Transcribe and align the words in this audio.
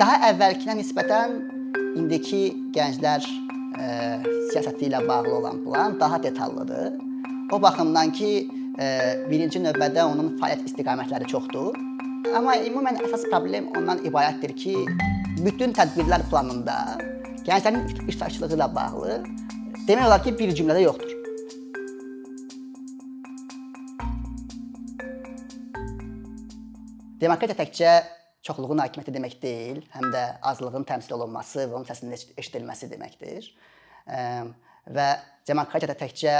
Daha 0.00 0.30
əvvəlkinə 0.30 0.78
nisbətən 0.78 1.32
indiki 2.00 2.38
gənclər 2.72 3.20
ə, 3.20 3.88
siyasəti 4.48 4.86
ilə 4.86 5.02
bağlı 5.04 5.32
olan 5.36 5.58
plan 5.60 5.98
daha 6.00 6.16
detallıdır. 6.24 6.94
O 7.52 7.58
baxımdan 7.60 8.08
ki, 8.16 8.30
ə, 8.80 8.86
birinci 9.28 9.60
növbədə 9.60 10.06
onun 10.08 10.30
fəaliyyət 10.38 10.70
istiqamətləri 10.70 11.28
çoxdur. 11.28 11.76
Amma 12.32 12.54
ümumən 12.64 12.96
əsas 13.04 13.26
problem 13.26 13.66
ondan 13.76 14.00
ibarətdir 14.08 14.54
ki, 14.62 14.72
bütün 15.44 15.76
tədbirlər 15.76 16.24
planında 16.32 16.78
gənclərin 17.44 17.84
iştirakçılığı 18.08 18.56
ilə 18.56 18.70
bağlı 18.72 19.18
demək 19.84 20.06
olar 20.06 20.24
ki, 20.24 20.32
bir 20.38 20.54
cümlədə 20.56 20.86
yoxdur. 20.86 21.12
Demokratiya 27.20 27.60
təkcə 27.60 27.92
çoxluğun 28.46 28.80
hakimiyyəti 28.80 29.12
demək 29.14 29.36
deyil, 29.42 29.80
həm 29.92 30.08
də 30.14 30.24
azlığın 30.50 30.86
təmsil 30.88 31.14
olunması 31.18 31.66
və 31.66 31.76
onun 31.76 31.88
səsinin 31.88 32.16
eşidilməsi 32.40 32.88
deməkdir. 32.90 33.50
Və 34.90 35.08
demokratiyada 35.48 35.96
təkcə 36.00 36.36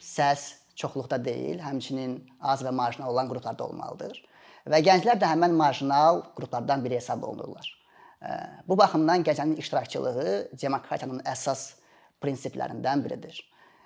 səs 0.00 0.46
çoxluqda 0.80 1.20
deyil, 1.24 1.60
həmçinin 1.62 2.16
az 2.40 2.64
və 2.64 2.72
marjinal 2.74 3.12
olan 3.12 3.28
qruplarda 3.30 3.66
olmalıdır. 3.68 4.16
Və 4.66 4.80
gənclər 4.84 5.20
də 5.20 5.28
həmin 5.28 5.54
marjinal 5.58 6.22
qruplardan 6.36 6.84
biri 6.84 6.96
hesab 6.96 7.22
olunurlar. 7.22 7.68
Bu 8.68 8.78
baxımdan 8.80 9.22
gənclərin 9.26 9.58
iştirakçılığı 9.60 10.56
demokratiyanın 10.62 11.20
əsas 11.28 11.74
prinsiplərindən 12.24 13.04
biridir. 13.04 13.36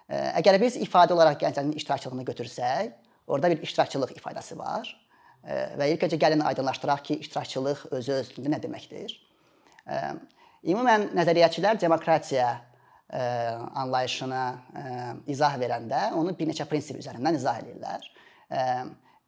Əgər 0.08 0.60
biz 0.62 0.78
ifadə 0.78 1.12
olaraq 1.12 1.42
gənclərin 1.42 1.74
iştirakçılığını 1.76 2.24
götürsək, 2.30 2.94
orada 3.26 3.50
bir 3.50 3.66
iştirakçılıq 3.66 4.14
ifadəsi 4.14 4.56
var 4.56 4.94
və 5.48 5.88
ilk 5.94 6.04
öncə 6.04 6.18
gəlin 6.20 6.44
aydınlaşdıraq 6.44 7.04
ki, 7.06 7.18
iştirakçılıq 7.24 7.84
özü 7.98 8.16
özlüyündə 8.22 8.52
nə 8.56 8.62
deməkdir? 8.62 9.14
Ümumən 10.68 11.08
nəzəriyyəçilər 11.16 11.78
demokratiya 11.80 12.48
ə, 13.08 13.20
anlayışına 13.78 14.42
ə, 14.50 14.84
izah 15.32 15.56
verəndə 15.60 16.08
onu 16.18 16.34
bir 16.36 16.50
neçə 16.50 16.66
prinsip 16.68 16.98
üzərindən 17.00 17.38
izah 17.38 17.60
edirlər. 17.62 18.08
Ə, 18.50 18.64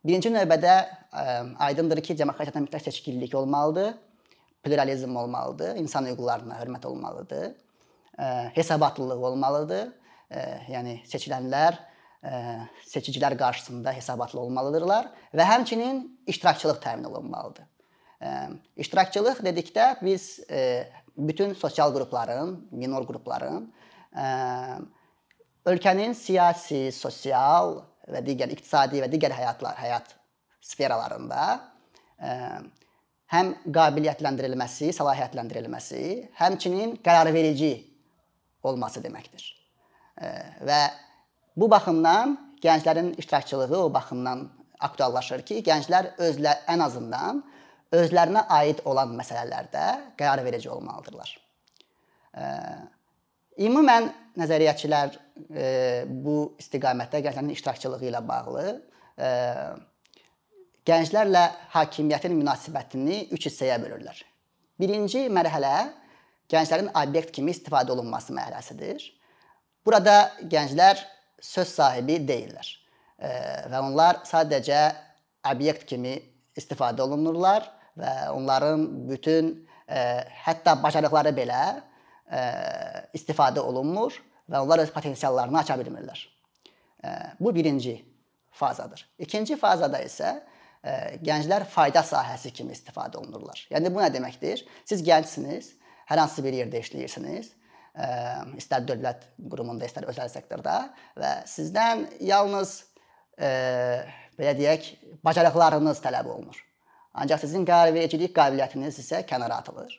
birinci 0.04 0.32
növbədə 0.34 0.74
ə, 0.74 1.24
aydındır 1.70 2.02
ki, 2.04 2.18
demokratiyadan 2.18 2.66
mütləq 2.66 2.84
seçkililik 2.88 3.34
olmalıdır, 3.38 3.94
pluralizm 4.66 5.16
olmalıdır, 5.16 5.78
insan 5.80 6.10
hüquqlarına 6.10 6.58
hörmət 6.60 6.86
olmalıdır, 6.90 7.54
ə, 8.18 8.50
hesabatlılıq 8.58 9.24
olmalıdır. 9.30 9.94
Ə, 10.30 10.42
yəni 10.74 10.98
seçilənlər 11.08 11.78
seçicilər 12.20 13.36
qarşısında 13.40 13.92
hesabatlı 13.96 14.40
olmalıdırlar 14.40 15.08
və 15.32 15.46
həmçinin 15.48 16.02
iştirakçılıq 16.28 16.80
təmin 16.84 17.08
olunmalıdır. 17.08 17.64
İştirakçılıq 18.76 19.40
dedikdə 19.46 19.94
biz 20.04 20.40
bütün 21.16 21.54
sosial 21.54 21.94
qrupların, 21.94 22.68
minor 22.70 23.06
qrupların 23.08 23.70
ölkənin 25.64 26.12
siyasi, 26.14 26.92
sosial 26.92 27.78
və 28.10 28.20
digər 28.26 28.52
iqtisadi 28.52 29.00
və 29.00 29.08
digər 29.12 29.32
həyatlar, 29.32 29.76
həyat 29.80 30.16
sferalarında 30.60 31.42
həm 33.30 33.52
qabiliyyətləndirilməsi, 33.72 34.90
səlahiyyətləndirilməsi, 34.96 36.02
həmçinin 36.36 36.98
qərarverici 37.04 37.76
olması 38.66 39.00
deməkdir. 39.04 39.44
Və 40.66 40.80
Bu 41.56 41.70
baxımdan 41.70 42.36
gənclərin 42.62 43.14
iştirakçılığı 43.18 43.82
o 43.84 43.94
baxımdan 43.94 44.46
aktuallaşır 44.80 45.42
ki, 45.48 45.60
gənclər 45.66 46.14
özlə 46.22 46.54
ən 46.70 46.82
azından 46.84 47.42
özlərinə 47.92 48.46
aid 48.60 48.80
olan 48.86 49.12
məsələlərdə 49.18 49.86
qərar 50.18 50.44
verici 50.44 50.70
olmalıdırlar. 50.70 51.34
Ümumən 53.60 54.08
nəzəriyyəçilər 54.38 55.16
bu 56.24 56.36
istiqamətdə 56.62 57.22
gənclərin 57.26 57.52
iştirakçılığı 57.56 58.08
ilə 58.12 58.22
bağlı 58.28 58.66
gənclərlə 60.86 61.44
hakimiyyətin 61.74 62.36
münasibətini 62.38 63.24
üç 63.34 63.50
hissəyə 63.50 63.76
bölürlər. 63.82 64.22
Birinci 64.80 65.26
mərhələ 65.28 65.90
gənclərin 66.50 66.88
obyekt 66.96 67.34
kimi 67.36 67.52
istifadə 67.52 67.92
olunması 67.92 68.32
mərhələsidir. 68.34 69.02
Burada 69.84 70.30
gənclər 70.50 71.02
söz 71.40 71.74
sahibi 71.74 72.18
deyillər. 72.28 72.68
Və 73.20 73.80
onlar 73.80 74.22
sadəcə 74.28 74.80
obyekt 75.50 75.86
kimi 75.88 76.16
istifadə 76.56 77.04
olunurlar 77.04 77.66
və 77.98 78.14
onların 78.32 78.86
bütün 79.08 79.52
hətta 80.44 80.76
bacarıqları 80.82 81.32
belə 81.36 81.62
istifadə 83.16 83.60
olunmur 83.60 84.14
və 84.50 84.60
onlar 84.62 84.82
öz 84.84 84.92
potensiallarını 84.94 85.60
aça 85.60 85.76
bilmirlər. 85.80 86.20
Bu 87.40 87.54
birinci 87.54 87.98
fazadır. 88.50 89.06
İkinci 89.18 89.56
fazada 89.56 90.00
isə 90.04 90.38
gənclər 91.24 91.66
fayda 91.68 92.02
sahəsi 92.06 92.52
kimi 92.56 92.72
istifadə 92.76 93.20
olunurlar. 93.20 93.66
Yəni 93.72 93.92
bu 93.92 94.00
nə 94.00 94.08
deməkdir? 94.12 94.64
Siz 94.88 95.02
gəncsiniz, 95.04 95.74
hər 96.08 96.22
hansı 96.22 96.44
bir 96.44 96.56
yerdə 96.56 96.80
işləyirsiniz 96.80 97.52
istər 98.60 98.84
dövlət 98.86 99.26
qurumunda, 99.50 99.86
istər 99.88 100.06
özəl 100.10 100.30
sektorda 100.30 100.76
və 101.18 101.32
sizdən 101.50 102.06
yalnız 102.22 102.76
e, 103.34 103.50
belə 104.38 104.54
deyək, 104.58 104.92
bacarıqlarınız 105.26 106.02
tələb 106.04 106.28
olunur. 106.30 106.60
Ancaq 107.20 107.42
sizin 107.42 107.66
qərarvericilik 107.66 108.32
qabiliyyətiniz 108.36 109.00
isə 109.02 109.24
kənara 109.28 109.60
atılır. 109.60 109.92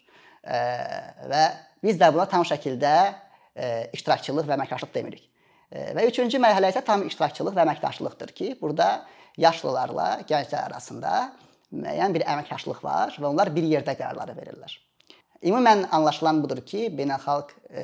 E, 0.44 0.62
və 1.32 1.44
biz 1.84 2.00
də 2.00 2.12
buna 2.16 2.28
tam 2.32 2.46
şəkildə 2.48 2.94
e, 3.56 3.90
iştirakçılıq 3.98 4.48
və 4.48 4.58
əməkdaşlıq 4.58 4.94
demirik. 4.96 5.28
E, 5.72 5.92
və 5.98 6.08
üçüncü 6.10 6.40
mərhələ 6.42 6.72
isə 6.72 6.84
tam 6.88 7.04
iştirakçılıq 7.10 7.58
və 7.58 7.66
əməkdaşlıqdır 7.66 8.36
ki, 8.38 8.54
burada 8.62 9.04
yaşlılarla 9.42 10.22
gənclər 10.30 10.70
arasında 10.70 11.16
müəyyən 11.72 12.16
bir 12.16 12.26
əməkdaşlıq 12.28 12.82
var 12.84 13.20
və 13.20 13.28
onlar 13.30 13.52
bir 13.56 13.68
yerdə 13.68 13.96
qərarları 14.00 14.36
verirlər. 14.38 14.80
Ümumən 15.42 15.88
anlaşılan 15.92 16.44
budur 16.44 16.60
ki, 16.66 16.86
Beynəlxalq 16.98 17.54
e, 17.74 17.84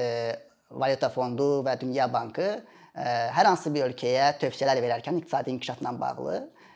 Valyuta 0.71 1.09
Fondu 1.09 1.63
və 1.65 1.73
Dünya 1.81 2.05
Bankı 2.13 2.45
e, 2.53 3.05
hər 3.33 3.47
hansı 3.49 3.71
bir 3.73 3.87
ölkəyə 3.87 4.35
tövsiyələr 4.41 4.77
verərkən 4.83 5.17
iqtisadi 5.17 5.55
inkişafla 5.55 5.93
bağlı 5.99 6.35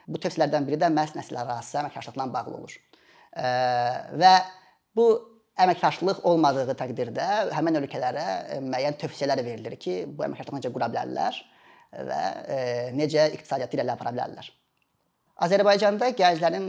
bu 0.09 0.21
tövsiyələrdən 0.23 0.65
biri 0.65 0.79
də 0.81 0.89
məhz 0.93 1.13
nəsillərarası 1.19 1.77
əməkdaşlıqla 1.83 2.25
bağlı 2.33 2.55
olur. 2.57 2.73
E, 3.37 3.51
və 4.23 4.31
bu 4.97 5.05
əməkdaşlıq 5.61 6.23
olmadığı 6.31 6.73
təqdirdə 6.79 7.27
həmin 7.53 7.77
ölkələrə 7.83 8.25
e, 8.55 8.57
müəyyən 8.65 8.97
tövsiyələr 9.03 9.43
verilir 9.45 9.77
ki, 9.85 9.99
bu 10.09 10.25
əməkdaşlığı 10.25 10.63
necə 10.63 10.73
qura 10.73 10.89
bilərlər 10.89 11.37
və 12.09 12.23
e, 12.55 12.57
necə 12.97 13.27
iqtisadiyyatı 13.35 13.77
irəli 13.77 13.93
apara 13.93 14.15
bilərlər. 14.17 14.49
Azərbaycanda 15.45 16.09
gənclərin 16.17 16.67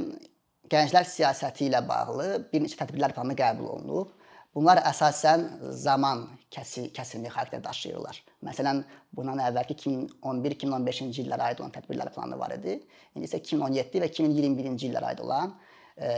gənclər 0.71 1.07
siyasəti 1.09 1.67
ilə 1.69 1.83
bağlı 1.87 2.29
bir 2.53 2.63
neçə 2.63 2.79
tədbirlər 2.81 3.15
planı 3.17 3.37
qəbul 3.39 3.71
olunub. 3.77 4.13
Bunlar 4.53 4.83
əsasən 4.85 5.47
zaman 5.81 6.27
kəsi, 6.53 6.91
kəsimi 6.93 7.31
xarakter 7.33 7.63
daşıyırlar. 7.65 8.19
Məsələn, 8.45 8.83
bundan 9.17 9.41
əvvəlki 9.47 9.79
2011-2015-ci 9.81 11.25
illərə 11.25 11.47
aid 11.49 11.63
olan 11.63 11.73
tədbirlər 11.73 12.13
planı 12.13 12.37
var 12.41 12.53
idi. 12.59 12.77
İndi 13.17 13.31
isə 13.31 13.41
2017 13.41 14.03
və 14.03 14.11
2021-ci 14.13 14.91
illərə 14.91 15.15
aid 15.15 15.23
olan 15.25 15.55
e, 15.97 16.13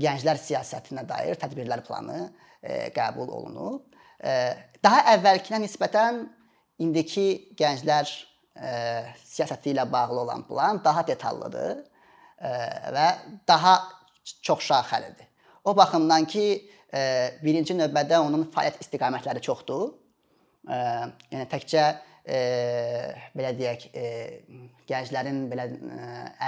gənclər 0.00 0.40
siyasətinə 0.40 1.04
dair 1.08 1.36
tədbirlər 1.42 1.84
planı 1.84 2.22
e, 2.24 2.88
qəbul 2.96 3.28
olunub. 3.28 3.84
E, 4.24 4.32
daha 4.80 5.04
əvvəlkinə 5.18 5.60
nisbətən 5.66 6.24
indiki 6.80 7.28
gənclər 7.60 8.08
e, 8.08 8.72
siyasəti 9.20 9.74
ilə 9.74 9.84
bağlı 9.92 10.24
olan 10.24 10.48
plan 10.48 10.80
daha 10.84 11.04
detallıdır 11.12 11.89
və 12.40 13.06
daha 13.48 13.74
çox 14.42 14.64
şaxəlidir. 14.70 15.26
O 15.64 15.76
baxımdan 15.76 16.24
ki, 16.24 16.44
birinci 17.44 17.76
növbədə 17.76 18.18
onun 18.24 18.46
fəaliyyət 18.52 18.80
istiqamətləri 18.84 19.42
çoxdur. 19.44 19.90
Yəni 20.66 21.46
təkcə 21.50 21.84
belə 23.36 23.52
deyək, 23.58 23.86
gənclərin 24.88 25.44
belə 25.50 25.68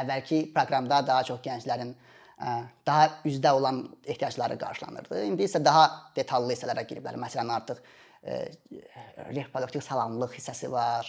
əvvəlki 0.02 0.44
proqramda 0.54 1.02
daha 1.06 1.24
çox 1.28 1.42
gənclərin 1.44 1.94
daha 2.86 3.08
üzdə 3.28 3.52
olan 3.54 3.84
ehtiyacları 4.04 4.56
qarşılanırdı. 4.58 5.24
İndi 5.28 5.46
isə 5.46 5.62
daha 5.64 5.84
detallı 6.16 6.56
hissələrə 6.56 6.86
giriblər. 6.88 7.18
Məsələn, 7.20 7.52
artıq 7.54 7.82
reproduktiv 9.36 9.84
sağlamlıq 9.84 10.38
hissəsi 10.38 10.70
var 10.72 11.06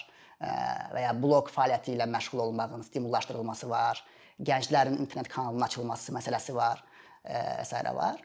və 0.94 1.06
ya 1.06 1.14
blok 1.16 1.50
fəaliyyəti 1.54 1.96
ilə 1.96 2.08
məşğul 2.10 2.42
olmağın 2.50 2.82
stimullaşdırılması 2.90 3.70
var 3.70 4.04
gənclərin 4.46 5.00
internet 5.00 5.30
kanalının 5.32 5.66
açılması 5.68 6.14
məsələsi 6.16 6.56
var, 6.56 6.84
və 7.26 7.66
s. 7.66 7.82
var. 7.96 8.20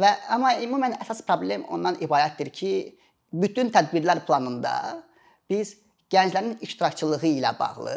Və 0.00 0.12
amma 0.32 0.54
ümumən 0.64 0.98
əsas 1.02 1.22
problem 1.26 1.64
ondan 1.72 1.98
ibarətdir 2.04 2.52
ki, 2.52 2.72
bütün 3.32 3.72
tədbirlər 3.74 4.22
planında 4.26 5.02
biz 5.50 5.74
gənclərin 6.12 6.58
iştirakçılığı 6.64 7.32
ilə 7.36 7.52
bağlı, 7.58 7.96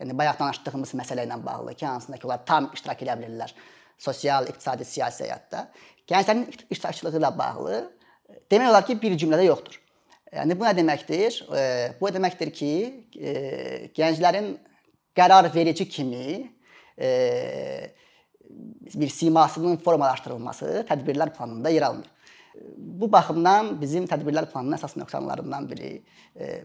yəni 0.00 0.14
bayaq 0.18 0.38
danışdığımız 0.40 0.94
məsələ 0.98 1.26
ilə 1.28 1.38
bağlı 1.44 1.74
ki, 1.74 1.86
hansında 1.86 2.16
ki, 2.16 2.26
onlar 2.26 2.46
tam 2.46 2.70
iştirak 2.74 3.02
edə 3.02 3.18
bilirlər. 3.20 3.54
sosial, 3.98 4.46
iqtisadi, 4.48 4.86
siyasi 4.86 5.26
həyatda 5.26 5.66
gənclərin 6.08 6.46
iştirakçılığı 6.70 7.18
ilə 7.18 7.32
bağlı 7.38 7.78
demək 8.52 8.70
olar 8.70 8.86
ki, 8.86 8.96
bir 9.00 9.16
cümlədə 9.18 9.48
yoxdur. 9.48 9.78
Yəni 10.32 10.56
bu 10.60 10.66
nə 10.66 10.74
deməkdir? 10.76 11.38
Bu 12.00 12.10
deməkdir 12.12 12.52
ki, 12.52 12.72
gənclərin 13.96 14.54
qərar 15.18 15.50
verici 15.54 15.88
kimi 15.88 16.50
bir 18.98 19.10
simasının 19.12 19.76
formalaşdırılması 19.84 20.86
tədbirlər 20.88 21.34
planında 21.36 21.70
yer 21.74 21.82
almır. 21.90 22.06
Bu 22.76 23.06
baxımdan 23.12 23.74
bizim 23.80 24.06
tədbirlər 24.10 24.48
planının 24.50 24.78
əsas 24.78 24.96
nöqsanlarından 24.98 25.68
biri 25.70 25.90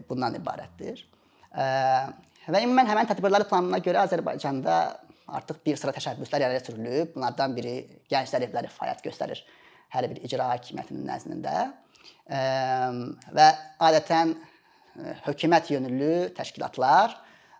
bundan 0.08 0.34
ibarətdir. 0.38 1.04
Və 1.54 2.62
ümumən 2.64 2.88
həmin 2.90 3.10
tədbirlər 3.10 3.44
planına 3.50 3.78
görə 3.84 4.02
Azərbaycanda 4.08 4.78
artıq 5.38 5.60
bir 5.66 5.78
sıra 5.80 5.94
təşəbbüslər 5.96 6.42
irəli 6.44 6.64
sürülüb. 6.64 7.12
Bunlardan 7.14 7.54
biri 7.56 7.76
gənclər 8.10 8.48
evləri 8.48 8.72
fəaliyyət 8.74 9.04
göstərir 9.06 9.44
hər 9.94 10.08
bir 10.10 10.24
icra 10.26 10.48
hakimiyyətinin 10.54 11.06
nəzdində. 11.08 11.54
Və 13.38 13.48
adətən 13.88 14.34
hökumət 15.28 15.70
yönümlü 15.76 16.34
təşkilatlar 16.36 17.14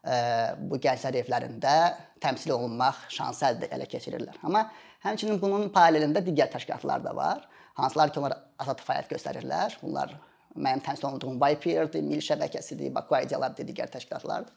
bu 0.04 0.76
gənclər 0.84 1.16
evlərində 1.22 1.74
təmsil 2.20 2.52
olunmaq 2.58 3.06
şansı 3.12 3.54
elə 3.72 3.86
keçirirlər. 3.88 4.36
Amma 4.44 4.66
həmçinin 5.04 5.40
bunun 5.40 5.70
paralelində 5.72 6.20
digər 6.24 6.50
təşkilatlar 6.52 7.04
da 7.04 7.14
var. 7.16 7.44
Hansılar 7.74 8.12
ki, 8.12 8.20
onlar 8.20 8.36
azad 8.60 8.82
fəaliyyət 8.84 9.14
göstərirlər. 9.16 9.78
Bunlar 9.82 10.12
mənim 10.54 10.84
təmsil 10.84 11.08
olunduğum 11.08 11.40
YPR-dir, 11.40 12.04
Milli 12.04 12.22
Şəbəkəsidir, 12.22 12.92
Baku 12.94 13.16
Ideyalardır, 13.24 13.66
digər 13.66 13.90
təşkilatlardır. 13.90 14.54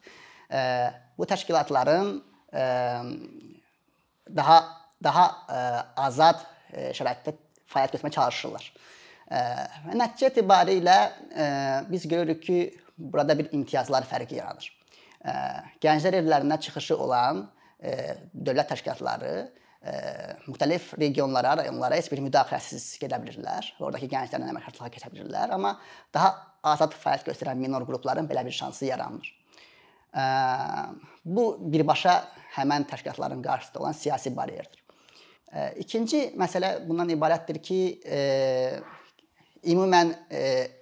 Bu 1.18 1.26
təşkilatların 1.26 2.12
daha 4.36 4.58
daha 5.02 5.24
azad 5.96 6.44
şəraitdə 6.72 7.34
fəaliyyət 7.70 7.96
göstərməyə 7.96 8.16
çalışırlar. 8.16 8.72
Və 9.28 9.98
nəticə 9.98 10.30
etibarilə 10.32 10.98
biz 11.90 12.06
görürük 12.08 12.42
ki, 12.42 12.58
burada 12.98 13.36
bir 13.38 13.52
imtiyazlar 13.52 14.06
fərqi 14.10 14.40
yaranır. 14.40 14.77
Gənclər 15.82 16.18
evlərindən 16.22 16.60
çıxışı 16.66 16.96
olan 16.96 17.46
dövlət 18.34 18.72
təşkilatları 18.74 19.34
müxtəlif 20.48 20.90
regionlara, 20.98 21.56
rayonlara 21.60 21.96
heç 22.00 22.08
bir 22.10 22.20
müdaxiləsiz 22.24 22.98
gedə 22.98 23.20
bilirlər. 23.22 23.68
Oradakı 23.78 24.08
gənclərlə 24.10 24.50
əməkdaşlığa 24.50 24.90
keçə 24.94 25.12
bilirlər, 25.12 25.52
amma 25.54 25.76
daha 26.14 26.32
azad 26.66 26.96
fəaliyyət 26.98 27.30
göstərən 27.30 27.60
minor 27.62 27.86
qrupların 27.86 28.26
belə 28.28 28.42
bir 28.46 28.56
şansı 28.56 28.88
yaranmır. 28.90 29.30
Bu 31.24 31.44
birbaşa 31.72 32.16
həmin 32.56 32.88
təşkilatların 32.90 33.42
qarşısında 33.44 33.78
olan 33.84 33.92
siyasi 33.92 34.34
bariyerdir. 34.36 34.82
İkinci 35.80 36.34
məsələ 36.36 36.74
bundan 36.88 37.08
ibarətdir 37.14 37.62
ki, 37.62 37.80
ümumən 39.64 40.10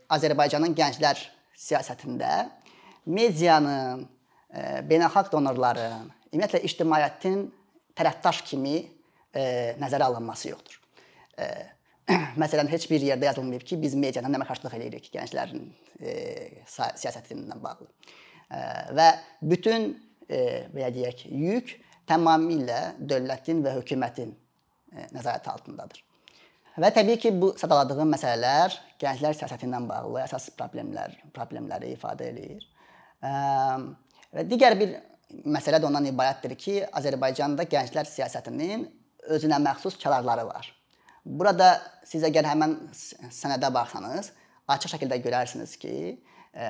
Azərbaycanın 0.09 0.75
gənclər 0.79 1.21
siyasətində 1.53 2.49
medianın, 3.07 4.07
beynəlxalq 4.89 5.31
donorların, 5.33 6.11
ümumiyyətlə 6.33 6.63
ictimaiyyətin 6.69 7.47
tərəfdaş 7.97 8.43
kimi 8.49 8.77
e, 9.37 9.75
nəzərə 9.81 10.09
alınması 10.11 10.51
yoxdur. 10.51 10.79
E, 11.39 11.49
məsələn, 12.43 12.71
heç 12.71 12.87
bir 12.91 13.05
yerdə 13.05 13.31
yazılmayıb 13.31 13.65
ki, 13.67 13.79
biz 13.83 13.97
mediadan 13.99 14.37
əməkdaşlıq 14.39 14.77
edirik 14.79 15.11
gənclərin 15.15 15.67
e, 16.01 16.15
siyasətindən 16.69 17.63
bağlı. 17.63 17.89
E, 18.51 18.63
və 18.99 19.09
bütün 19.53 19.91
e, 20.29 20.41
belə 20.75 20.93
deyək, 20.95 21.27
yük 21.33 21.77
tamamilə 22.09 22.97
dövlətin 23.01 23.65
və 23.65 23.77
hökumətin 23.81 24.33
e, 24.33 25.09
nəzarəti 25.15 25.53
altındadır. 25.53 26.03
Və 26.77 26.91
təbii 26.93 27.17
ki, 27.21 27.33
bu 27.41 27.55
sadaladığım 27.57 28.11
məsələlər 28.13 28.75
gənclər 29.01 29.37
siyasəti 29.39 29.65
ilə 29.65 29.81
bağlı 29.89 30.21
əsas 30.27 30.51
problemlər, 30.59 31.15
problemləri 31.35 31.95
ifadə 31.97 32.29
eləyir. 32.29 32.67
E, 33.25 33.31
və 34.37 34.45
digər 34.49 34.77
bir 34.79 34.97
məsələ 35.49 35.81
də 35.81 35.89
ondan 35.89 36.07
ibarətdir 36.11 36.55
ki, 36.61 36.79
Azərbaycanda 37.01 37.67
gənclər 37.71 38.09
siyasətinin 38.09 38.87
özünə 39.35 39.59
məxsus 39.63 39.97
kənarları 40.01 40.47
var. 40.47 40.69
Burada 41.27 41.73
siz 42.07 42.23
əgər 42.27 42.47
həmin 42.47 42.77
sənədə 42.95 43.73
baxsanız, 43.75 44.31
açıq 44.71 44.95
şəkildə 44.95 45.19
görərsiniz 45.25 45.75
ki, 45.83 45.95
ə, 46.55 46.69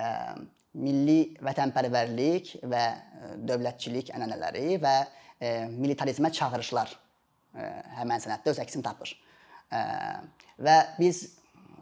milli 0.76 1.36
vətənpərvərlik 1.44 2.54
və 2.68 2.84
dövlətçilik 3.48 4.12
ənənələri 4.16 4.78
və 4.80 4.96
ə, 5.04 5.52
militarizmə 5.72 6.32
çağırışlar 6.38 6.92
ə, 6.92 7.68
həmin 8.00 8.24
sənəddə 8.24 8.54
öz 8.54 8.62
əksini 8.64 8.86
tapır. 8.86 9.12
Ə, 9.68 9.82
və 10.64 10.78
biz 10.96 11.26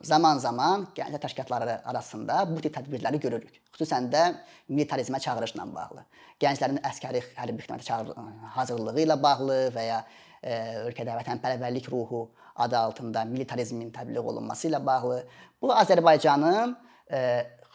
zaman-zaman 0.02 0.88
gənclər 0.96 1.22
təşkilatları 1.22 1.78
arasında 1.90 2.42
bu 2.50 2.60
tip 2.64 2.74
tədbirləri 2.76 3.20
görürük. 3.22 3.60
Xüsusən 3.74 4.10
də 4.12 4.24
militarizmə 4.68 5.20
çağırışla 5.20 5.66
bağlı. 5.74 6.04
Gənclərin 6.42 6.80
əskəri 6.84 7.22
hərbi 7.36 7.64
xidmətə 7.64 8.14
hazırlığı 8.56 9.04
ilə 9.04 9.18
bağlı 9.22 9.58
və 9.74 9.86
ya 9.88 10.00
e, 10.42 10.54
ölkədə 10.88 11.16
vətənpərvərlik 11.20 11.90
ruhu 11.92 12.28
adı 12.54 12.78
altında 12.78 13.24
militarizmin 13.24 13.90
təbliğ 13.94 14.18
olunması 14.22 14.68
ilə 14.68 14.80
bağlı. 14.86 15.22
Bu 15.62 15.72
Azərbaycanın 15.74 16.76
e, 17.10 17.20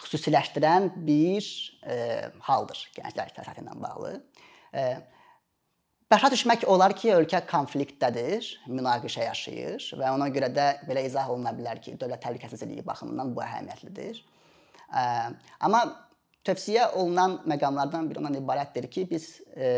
xüsusiləşdirən 0.03 0.91
bir 1.07 1.47
e, 1.83 1.95
haldır 2.47 2.83
gənclər 2.97 3.33
siyasəti 3.35 3.65
ilə 3.65 3.75
bağlı. 3.83 4.13
E, 4.73 4.83
Başa 6.09 6.31
düşmək 6.33 6.63
olar 6.65 6.95
ki, 6.97 7.11
ölkə 7.13 7.43
konfliktdədir, 7.45 8.47
münaqişə 8.65 9.27
yaşayır 9.27 9.83
və 9.99 10.07
ona 10.09 10.25
görə 10.33 10.47
də 10.49 10.63
belə 10.87 11.03
izah 11.05 11.27
oluna 11.29 11.51
bilər 11.53 11.77
ki, 11.85 11.93
dövlət 12.01 12.23
təhlükəsizliyi 12.23 12.81
baxımından 12.87 13.35
bu 13.35 13.43
əhəmiyyətlidir. 13.45 14.23
Amma 15.61 15.83
tövsiyə 16.49 16.87
olunan 16.97 17.37
məqamlardan 17.53 18.09
biri 18.09 18.23
ondan 18.23 18.39
ibarətdir 18.41 18.89
ki, 18.89 19.05
biz 19.11 19.27
e, 19.53 19.69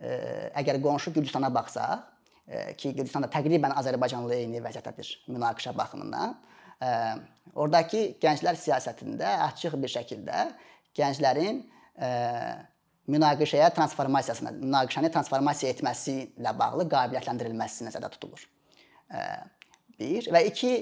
e, 0.00 0.16
əgər 0.62 0.80
qonşu 0.80 1.12
Gürcüstana 1.18 1.52
baxsaq, 1.52 2.08
e, 2.48 2.64
ki, 2.72 2.94
Gürcüstan 2.96 3.28
da 3.28 3.32
təqribən 3.36 3.76
Azərbaycanla 3.76 4.40
eyni 4.40 4.64
vəziyyətdədir 4.64 5.12
münaqişə 5.36 5.76
baxımından, 5.76 6.32
e, 6.80 6.96
oradakı 7.52 8.06
gənclər 8.24 8.56
siyasətində 8.56 9.36
açıq 9.50 9.76
bir 9.84 9.98
şəkildə 10.00 10.46
gənclərin 10.96 11.60
e, 12.00 12.08
münaqişəyə 13.10 13.72
transformasiyasına, 13.74 14.52
münaqişəni 14.60 15.10
transformasiya 15.12 15.72
etməsi 15.74 16.14
ilə 16.38 16.52
bağlı 16.58 16.86
qabiliyyətləndirilməsi 16.92 17.88
nəzərdə 17.88 18.10
tutulur. 18.14 18.44
Bir 19.98 20.28
və 20.34 20.44
iki, 20.48 20.72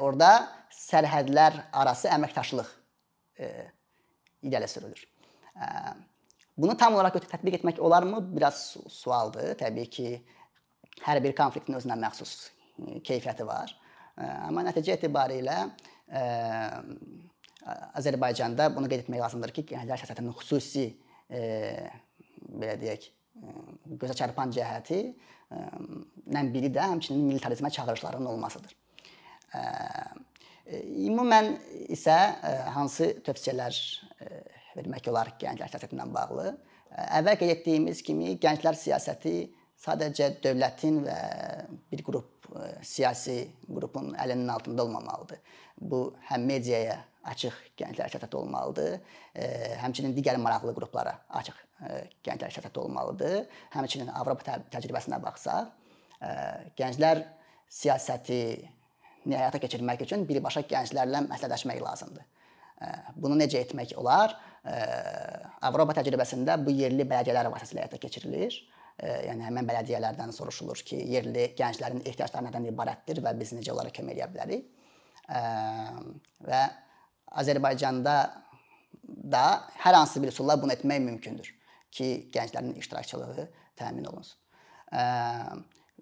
orada 0.00 0.30
sərhədlər 0.74 1.60
arası 1.76 2.08
əməkdaşlıq 2.14 2.70
irəli 4.48 4.68
sürülür. 4.70 5.02
Bunu 6.58 6.74
tam 6.78 6.96
olaraq 6.96 7.20
tətbiq 7.30 7.60
etmək 7.60 7.78
olarmı? 7.84 8.22
Biraz 8.34 8.76
sualdır. 8.90 9.52
Təbii 9.60 9.90
ki, 9.92 10.08
hər 11.04 11.20
bir 11.22 11.36
konfliktin 11.38 11.76
özünə 11.78 11.94
məxsus 12.00 12.48
keyfiyyəti 13.06 13.46
var. 13.46 13.70
Amma 14.18 14.64
nəticə 14.66 14.96
etibarilə 14.96 15.60
Azərbaycanda 18.00 18.72
bunu 18.74 18.88
qeyd 18.90 19.04
etmək 19.04 19.22
lazımdır 19.22 19.52
ki, 19.54 19.66
gənclər 19.74 20.00
siyasətinin 20.00 20.34
xüsusi 20.40 20.88
belə 21.28 22.76
deyək, 22.80 23.08
gözə 24.00 24.16
çarpan 24.18 24.52
cəhəti 24.54 25.02
nən 26.28 26.50
biri 26.52 26.70
də 26.72 26.84
həmçinin 26.92 27.24
militarizmə 27.28 27.70
çağırışlarının 27.72 28.26
olmasıdır. 28.32 28.74
E, 29.56 29.60
ümumən 31.08 31.54
isə 31.94 32.16
hansı 32.74 33.14
tövsiyələr 33.24 33.78
vermək 34.76 35.08
olar 35.10 35.32
gənclər 35.40 35.72
siyasətindən 35.72 36.12
bağlı? 36.14 36.50
E, 36.92 37.06
əvvəl 37.20 37.38
qeyd 37.40 37.54
etdiyimiz 37.56 38.02
kimi 38.04 38.36
gənclər 38.42 38.76
siyasəti 38.76 39.36
sadəcə 39.78 40.34
dövlətin 40.44 41.00
və 41.06 41.18
bir 41.92 42.04
qrup 42.04 42.50
siyasi 42.84 43.40
qrupun 43.68 44.14
əlinin 44.18 44.50
altında 44.52 44.84
olmamalıdır. 44.84 45.40
Bu 45.80 46.12
həm 46.30 46.46
mediaya 46.48 46.98
açıq 47.32 47.56
gənclər 47.78 48.10
siyasəti 48.12 48.38
olmalıdır. 48.38 48.96
E, 49.34 49.48
həmçinin 49.82 50.14
digər 50.16 50.38
maraqlı 50.42 50.74
qruplara 50.76 51.14
açıq 51.40 51.58
e, 51.58 52.00
gənclər 52.26 52.54
siyasəti 52.54 52.82
olmalıdır. 52.82 53.36
Həmçinin 53.74 54.10
Avropa 54.20 54.58
təcrübəsinə 54.72 55.20
baxsaq, 55.22 55.70
e, 56.22 56.32
gənclər 56.80 57.22
siyasəti 57.80 58.40
həyata 59.28 59.60
keçirmək 59.60 60.06
üçün 60.06 60.24
birbaşa 60.28 60.64
gənclərlə 60.70 61.26
məsləhətləşmək 61.28 61.84
lazımdır. 61.84 62.26
Bunu 63.18 63.34
necə 63.40 63.58
etmək 63.58 63.96
olar? 63.98 64.36
Avropa 65.66 65.96
təcrübəsində 65.98 66.54
bu 66.62 66.72
yerli 66.72 67.04
bələdiyyələr 67.10 67.50
vasitəsilə 67.50 67.82
həyata 67.82 67.98
keçirilir. 68.00 68.54
Yəni 68.98 69.44
həmin 69.44 69.66
bələdiyyələrdən 69.68 70.32
soruşulur 70.34 70.80
ki, 70.86 70.96
yerli 71.12 71.48
gənclərin 71.58 72.04
ehtiyacları 72.06 72.46
nədən 72.46 72.70
ibarətdir 72.70 73.20
və 73.26 73.34
biz 73.38 73.52
necə 73.58 73.74
onlara 73.74 73.92
kömək 73.94 74.16
edə 74.16 74.30
bilərik? 74.32 74.70
Və 76.48 76.62
Azərbaycanda 77.30 78.16
da 79.04 79.44
hər 79.84 79.94
hansı 79.94 80.22
bir 80.22 80.32
üsulla 80.32 80.58
bunu 80.60 80.74
etmək 80.74 81.00
mümkündür 81.04 81.48
ki, 81.90 82.28
gənclərin 82.32 82.76
iştirakçılığı 82.80 83.48
təmin 83.78 84.08
olunsun. 84.10 84.38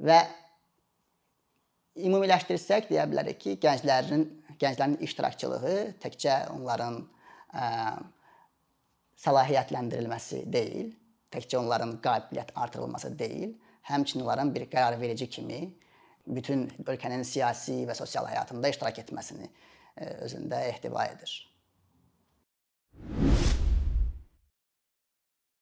Və 0.06 0.18
ümumiləşdirsək 1.96 2.90
deyə 2.90 3.06
bilərik 3.10 3.40
ki, 3.42 3.56
gənclərin 3.62 4.26
gənclərin 4.60 4.98
iştirakçılığı 5.04 5.76
təkcə 6.02 6.36
onların 6.54 7.00
ə, 7.52 7.66
səlahiyyətləndirilməsi 9.20 10.44
deyil, 10.52 10.92
təkcə 11.34 11.58
onların 11.60 11.96
qabiliyyət 12.04 12.54
artırılması 12.56 13.12
deyil, 13.18 13.54
həmçinin 13.90 14.24
onların 14.24 14.52
bir 14.54 14.66
qərarverici 14.72 15.28
kimi 15.30 15.60
bütün 16.26 16.66
ölkənin 16.86 17.22
siyasi 17.24 17.84
və 17.86 17.94
sosial 17.94 18.26
həyatında 18.30 18.72
iştirak 18.72 18.98
etməsini 19.04 19.50
özündə 19.96 20.60
ehtiva 20.68 21.04
edir. 21.06 21.36